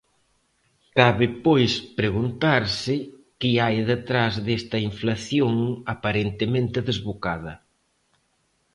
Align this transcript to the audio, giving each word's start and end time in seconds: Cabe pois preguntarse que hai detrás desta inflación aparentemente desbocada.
Cabe 0.97 1.27
pois 1.45 1.71
preguntarse 1.99 2.95
que 3.39 3.49
hai 3.63 3.77
detrás 3.91 4.33
desta 4.45 4.77
inflación 4.89 5.55
aparentemente 5.93 6.79
desbocada. 6.89 7.53